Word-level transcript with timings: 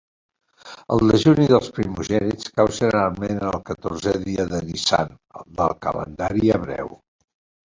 El 0.93 1.09
dejuni 1.11 1.43
dels 1.51 1.67
primogènits 1.75 2.49
cau 2.55 2.71
generalment 2.77 3.35
en 3.45 3.49
el 3.51 3.59
catorzè 3.69 4.15
dia 4.27 4.47
de 4.55 4.63
Nissan, 4.71 5.13
del 5.61 5.77
calendari 5.89 6.53
hebreu. 6.57 6.91